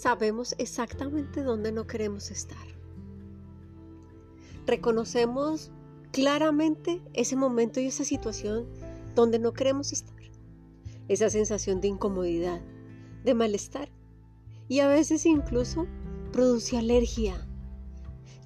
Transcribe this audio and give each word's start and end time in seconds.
sabemos 0.00 0.54
exactamente 0.56 1.42
dónde 1.42 1.72
no 1.72 1.86
queremos 1.86 2.30
estar. 2.30 2.56
Reconocemos 4.66 5.70
claramente 6.10 7.02
ese 7.12 7.36
momento 7.36 7.80
y 7.80 7.86
esa 7.86 8.04
situación 8.04 8.66
donde 9.14 9.38
no 9.38 9.52
queremos 9.52 9.92
estar. 9.92 10.16
Esa 11.08 11.28
sensación 11.28 11.82
de 11.82 11.88
incomodidad, 11.88 12.62
de 13.24 13.34
malestar 13.34 13.90
y 14.68 14.80
a 14.80 14.88
veces 14.88 15.26
incluso 15.26 15.86
produce 16.32 16.78
alergia, 16.78 17.46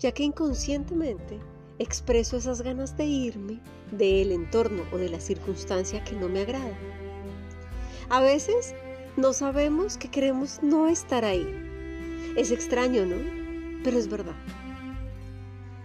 ya 0.01 0.11
que 0.11 0.25
inconscientemente 0.25 1.39
expreso 1.79 2.37
esas 2.37 2.63
ganas 2.63 2.97
de 2.97 3.07
irme 3.07 3.61
del 3.93 4.33
entorno 4.33 4.83
o 4.93 4.97
de 4.97 5.09
la 5.09 5.21
circunstancia 5.21 6.03
que 6.03 6.17
no 6.17 6.29
me 6.29 6.41
agrada. 6.41 6.77
A 8.09 8.21
veces 8.21 8.75
no 9.17 9.33
sabemos 9.33 9.97
que 9.97 10.09
queremos 10.09 10.61
no 10.63 10.89
estar 10.89 11.25
ahí. 11.25 11.47
Es 12.37 12.51
extraño, 12.51 13.07
¿no? 13.07 13.17
Pero 13.85 13.97
es 13.97 14.09
verdad. 14.09 14.35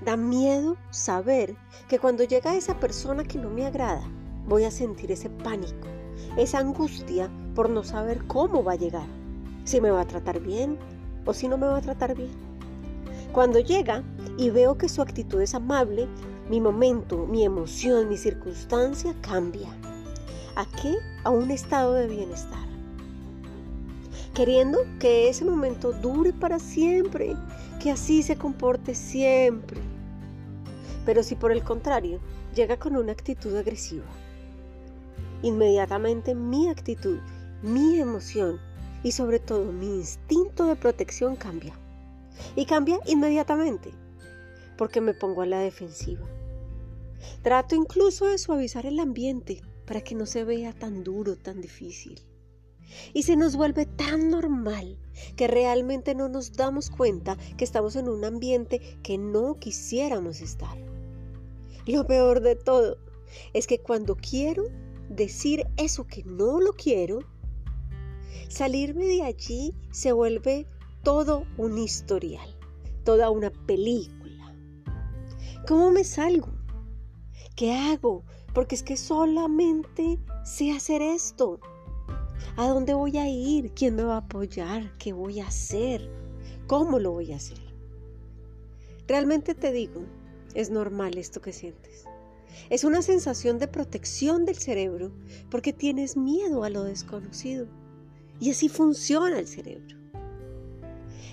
Da 0.03 0.17
miedo 0.17 0.77
saber 0.89 1.55
que 1.87 1.99
cuando 1.99 2.23
llega 2.23 2.55
esa 2.55 2.79
persona 2.79 3.23
que 3.23 3.37
no 3.37 3.51
me 3.51 3.67
agrada, 3.67 4.01
voy 4.47 4.63
a 4.63 4.71
sentir 4.71 5.11
ese 5.11 5.29
pánico, 5.29 5.87
esa 6.37 6.57
angustia 6.57 7.29
por 7.53 7.70
no 7.70 7.84
saber 7.84 8.25
cómo 8.25 8.63
va 8.63 8.71
a 8.71 8.77
llegar, 8.77 9.07
si 9.63 9.79
me 9.79 9.91
va 9.91 10.01
a 10.01 10.07
tratar 10.07 10.39
bien 10.39 10.79
o 11.25 11.34
si 11.34 11.48
no 11.48 11.57
me 11.57 11.67
va 11.67 11.77
a 11.77 11.81
tratar 11.81 12.15
bien. 12.15 12.31
Cuando 13.31 13.59
llega 13.59 14.01
y 14.37 14.49
veo 14.49 14.75
que 14.77 14.89
su 14.89 15.03
actitud 15.03 15.41
es 15.41 15.53
amable, 15.53 16.07
mi 16.49 16.59
momento, 16.59 17.27
mi 17.27 17.43
emoción, 17.45 18.09
mi 18.09 18.17
circunstancia 18.17 19.13
cambia. 19.21 19.70
¿A 20.55 20.65
qué? 20.81 20.95
A 21.23 21.29
un 21.29 21.51
estado 21.51 21.93
de 21.93 22.07
bienestar. 22.07 22.68
Queriendo 24.40 24.87
que 25.01 25.27
ese 25.27 25.43
momento 25.43 25.91
dure 25.91 26.32
para 26.32 26.59
siempre, 26.59 27.35
que 27.84 27.91
así 27.91 28.23
se 28.23 28.37
comporte 28.37 28.95
siempre. 28.95 29.82
Pero 31.05 31.23
si 31.23 31.35
por 31.35 31.51
el 31.51 31.62
contrario 31.62 32.21
llega 32.55 32.79
con 32.79 32.95
una 32.95 33.12
actitud 33.12 33.54
agresiva, 33.57 34.05
inmediatamente 35.41 36.35
mi 36.35 36.70
actitud, 36.70 37.20
mi 37.62 37.99
emoción 37.99 38.62
y 39.04 39.12
sobre 39.12 39.40
todo 39.40 39.73
mi 39.73 39.87
instinto 39.87 40.63
de 40.67 40.77
protección 40.77 41.35
cambia. 41.35 41.77
Y 42.55 42.65
cambia 42.65 42.98
inmediatamente, 43.07 43.91
porque 44.77 45.01
me 45.01 45.13
pongo 45.13 45.41
a 45.41 45.48
la 45.48 45.60
defensiva. 45.60 46.26
Trato 47.41 47.76
incluso 47.76 48.26
de 48.27 48.37
suavizar 48.37 48.85
el 48.85 49.01
ambiente 49.01 49.62
para 49.85 49.99
que 49.99 50.15
no 50.15 50.26
se 50.26 50.45
vea 50.45 50.71
tan 50.71 51.04
duro, 51.04 51.35
tan 51.35 51.60
difícil. 51.60 52.21
Y 53.13 53.23
se 53.23 53.35
nos 53.35 53.55
vuelve 53.55 53.85
tan 53.85 54.29
normal 54.29 54.98
que 55.35 55.48
realmente 55.48 56.15
no 56.15 56.29
nos 56.29 56.54
damos 56.54 56.90
cuenta 56.90 57.37
que 57.57 57.63
estamos 57.63 57.95
en 57.95 58.07
un 58.09 58.23
ambiente 58.26 58.98
que 59.04 59.18
no 59.18 59.55
quisiéramos 59.55 60.41
estar. 60.41 60.77
Lo 61.85 62.05
peor 62.05 62.41
de 62.41 62.55
todo 62.55 62.98
es 63.54 63.67
que 63.67 63.79
cuando 63.79 64.16
quiero 64.16 64.66
decir 65.09 65.66
eso 65.78 66.06
que 66.06 66.23
no 66.23 66.59
lo 66.59 66.73
quiero, 66.73 67.19
salirme 68.47 69.06
de 69.06 69.23
allí 69.23 69.73
se 69.91 70.12
vuelve 70.12 70.67
todo 71.03 71.45
un 71.57 71.78
historial, 71.78 72.56
toda 73.03 73.29
una 73.29 73.50
película. 73.50 74.56
¿Cómo 75.67 75.91
me 75.91 76.03
salgo? 76.03 76.50
¿Qué 77.56 77.73
hago? 77.73 78.23
Porque 78.53 78.75
es 78.75 78.84
que 78.84 78.97
solamente 78.97 80.19
sé 80.44 80.72
hacer 80.72 81.01
esto. 81.01 81.59
¿A 82.56 82.68
dónde 82.68 82.94
voy 82.94 83.18
a 83.18 83.28
ir? 83.28 83.72
¿Quién 83.72 83.95
me 83.95 84.03
va 84.03 84.16
a 84.16 84.19
apoyar? 84.19 84.97
¿Qué 84.97 85.13
voy 85.13 85.40
a 85.40 85.47
hacer? 85.47 86.09
¿Cómo 86.68 87.00
lo 87.00 87.12
voy 87.12 87.34
a 87.34 87.38
hacer? 87.38 87.59
Realmente 89.07 89.55
te 89.55 89.72
digo, 89.72 90.03
es 90.53 90.69
normal 90.69 91.17
esto 91.17 91.41
que 91.41 91.53
sientes. 91.53 92.05
Es 92.69 92.83
una 92.83 93.01
sensación 93.01 93.57
de 93.59 93.67
protección 93.67 94.45
del 94.45 94.57
cerebro 94.57 95.11
porque 95.50 95.73
tienes 95.73 96.17
miedo 96.17 96.63
a 96.63 96.69
lo 96.69 96.83
desconocido. 96.83 97.67
Y 98.39 98.51
así 98.51 98.69
funciona 98.69 99.39
el 99.39 99.47
cerebro. 99.47 99.97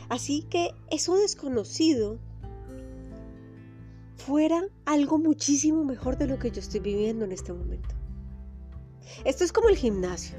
Así 0.08 0.42
que 0.42 0.70
eso 0.90 1.16
desconocido 1.16 2.18
fuera 4.16 4.66
algo 4.84 5.18
muchísimo 5.18 5.84
mejor 5.84 6.16
de 6.16 6.26
lo 6.26 6.38
que 6.38 6.50
yo 6.50 6.60
estoy 6.60 6.80
viviendo 6.80 7.24
en 7.24 7.32
este 7.32 7.52
momento. 7.52 7.94
Esto 9.24 9.44
es 9.44 9.52
como 9.52 9.68
el 9.68 9.76
gimnasio. 9.76 10.36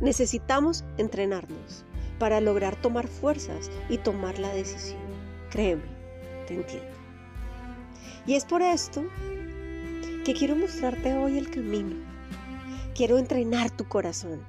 Necesitamos 0.00 0.84
entrenarnos 0.98 1.84
para 2.18 2.40
lograr 2.40 2.76
tomar 2.76 3.08
fuerzas 3.08 3.70
y 3.88 3.98
tomar 3.98 4.38
la 4.38 4.52
decisión. 4.52 5.00
Créeme, 5.50 5.84
te 6.46 6.54
entiendo. 6.54 6.88
Y 8.26 8.34
es 8.34 8.44
por 8.44 8.62
esto 8.62 9.04
que 10.24 10.34
quiero 10.34 10.56
mostrarte 10.56 11.16
hoy 11.16 11.38
el 11.38 11.50
camino. 11.50 11.96
Quiero 12.94 13.18
entrenar 13.18 13.70
tu 13.70 13.86
corazón 13.86 14.40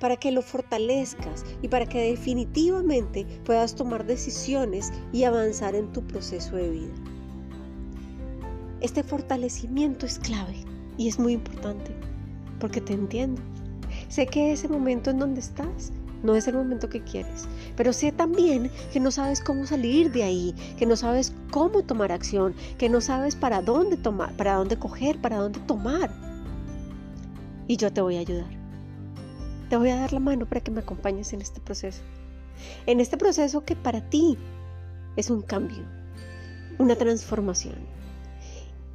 para 0.00 0.16
que 0.16 0.30
lo 0.30 0.42
fortalezcas 0.42 1.44
y 1.62 1.68
para 1.68 1.86
que 1.86 2.10
definitivamente 2.10 3.24
puedas 3.44 3.74
tomar 3.74 4.04
decisiones 4.04 4.92
y 5.12 5.24
avanzar 5.24 5.74
en 5.74 5.92
tu 5.92 6.06
proceso 6.06 6.56
de 6.56 6.70
vida. 6.70 6.94
Este 8.80 9.02
fortalecimiento 9.02 10.06
es 10.06 10.18
clave 10.18 10.54
y 10.96 11.08
es 11.08 11.18
muy 11.18 11.32
importante 11.32 11.92
porque 12.60 12.80
te 12.80 12.92
entiendo. 12.92 13.40
Sé 14.08 14.26
que 14.26 14.52
ese 14.52 14.68
momento 14.68 15.10
en 15.10 15.18
donde 15.18 15.40
estás 15.40 15.92
no 16.22 16.34
es 16.34 16.48
el 16.48 16.54
momento 16.54 16.88
que 16.88 17.02
quieres, 17.02 17.46
pero 17.76 17.92
sé 17.92 18.10
también 18.10 18.70
que 18.92 19.00
no 19.00 19.10
sabes 19.10 19.40
cómo 19.40 19.66
salir 19.66 20.10
de 20.10 20.24
ahí, 20.24 20.54
que 20.78 20.86
no 20.86 20.96
sabes 20.96 21.32
cómo 21.50 21.82
tomar 21.82 22.10
acción, 22.10 22.54
que 22.76 22.88
no 22.88 23.00
sabes 23.00 23.36
para 23.36 23.62
dónde 23.62 23.96
tomar, 23.96 24.32
para 24.36 24.54
dónde 24.54 24.78
coger, 24.78 25.20
para 25.20 25.36
dónde 25.36 25.60
tomar. 25.60 26.10
Y 27.68 27.76
yo 27.76 27.92
te 27.92 28.00
voy 28.00 28.16
a 28.16 28.20
ayudar. 28.20 28.50
Te 29.68 29.76
voy 29.76 29.90
a 29.90 29.96
dar 29.96 30.12
la 30.12 30.20
mano 30.20 30.46
para 30.46 30.62
que 30.62 30.70
me 30.70 30.80
acompañes 30.80 31.32
en 31.32 31.42
este 31.42 31.60
proceso. 31.60 32.02
En 32.86 33.00
este 33.00 33.16
proceso 33.16 33.64
que 33.64 33.76
para 33.76 34.00
ti 34.08 34.38
es 35.16 35.30
un 35.30 35.42
cambio, 35.42 35.84
una 36.78 36.96
transformación. 36.96 37.76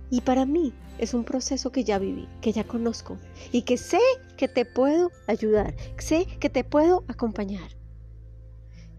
Y 0.09 0.21
para 0.21 0.45
mí 0.45 0.73
es 0.97 1.13
un 1.13 1.23
proceso 1.23 1.71
que 1.71 1.83
ya 1.83 1.99
viví, 1.99 2.27
que 2.41 2.51
ya 2.51 2.63
conozco 2.63 3.17
y 3.51 3.61
que 3.61 3.77
sé 3.77 3.99
que 4.37 4.47
te 4.47 4.65
puedo 4.65 5.11
ayudar, 5.27 5.75
sé 5.97 6.25
que 6.39 6.49
te 6.49 6.63
puedo 6.63 7.03
acompañar. 7.07 7.71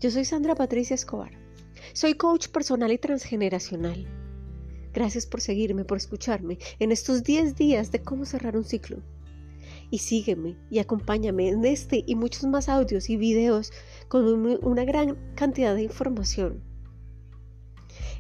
Yo 0.00 0.10
soy 0.10 0.24
Sandra 0.24 0.54
Patricia 0.54 0.94
Escobar. 0.94 1.32
Soy 1.92 2.14
coach 2.14 2.48
personal 2.48 2.92
y 2.92 2.98
transgeneracional. 2.98 4.06
Gracias 4.92 5.26
por 5.26 5.40
seguirme, 5.40 5.84
por 5.84 5.98
escucharme 5.98 6.58
en 6.78 6.92
estos 6.92 7.24
10 7.24 7.56
días 7.56 7.90
de 7.90 8.02
cómo 8.02 8.24
cerrar 8.24 8.56
un 8.56 8.64
ciclo 8.64 9.02
y 9.90 9.98
sígueme 9.98 10.56
y 10.70 10.78
acompáñame 10.78 11.48
en 11.48 11.64
este 11.64 12.04
y 12.06 12.14
muchos 12.14 12.44
más 12.44 12.68
audios 12.68 13.10
y 13.10 13.16
videos 13.16 13.72
con 14.08 14.26
una 14.26 14.84
gran 14.84 15.16
cantidad 15.34 15.74
de 15.74 15.82
información 15.82 16.62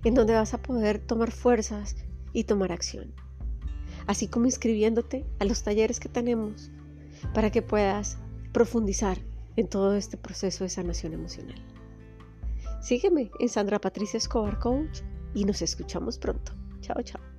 en 0.04 0.14
donde 0.14 0.34
vas 0.34 0.54
a 0.54 0.62
poder 0.62 0.98
tomar 0.98 1.32
fuerzas 1.32 1.96
y 2.32 2.44
tomar 2.44 2.72
acción. 2.72 3.14
Así 4.06 4.28
como 4.28 4.44
inscribiéndote 4.46 5.24
a 5.38 5.44
los 5.44 5.62
talleres 5.62 5.98
que 5.98 6.08
tenemos 6.08 6.70
para 7.32 7.50
que 7.50 7.62
puedas 7.62 8.18
profundizar 8.52 9.18
en 9.56 9.68
todo 9.68 9.94
este 9.94 10.16
proceso 10.16 10.64
de 10.64 10.70
sanación 10.70 11.12
emocional. 11.12 11.60
Sígueme 12.82 13.30
en 13.40 13.48
Sandra 13.48 13.80
Patricia 13.80 14.18
Escobar 14.18 14.58
Coach 14.58 15.00
y 15.34 15.44
nos 15.44 15.62
escuchamos 15.62 16.18
pronto. 16.18 16.52
Chao, 16.80 17.02
chao. 17.02 17.33